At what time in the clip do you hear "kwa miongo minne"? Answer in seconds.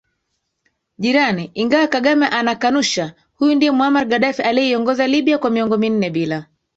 5.37-6.09